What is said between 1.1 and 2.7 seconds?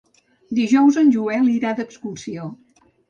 Joel irà d'excursió.